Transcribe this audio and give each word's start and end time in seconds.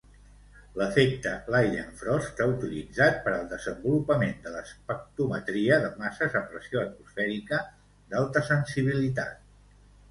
L'efecte 0.81 1.33
Leidenfrost 1.55 2.41
s'ha 2.41 2.47
utilitzat 2.53 3.21
per 3.27 3.33
al 3.35 3.45
desenvolupament 3.53 4.35
de 4.47 4.55
l'espectrometria 4.57 5.81
de 5.87 5.93
masses 6.03 6.41
a 6.41 6.45
pressió 6.51 6.83
atmosfèrica 6.89 7.63
d'alta 8.13 8.47
sensibilitat. 8.53 9.43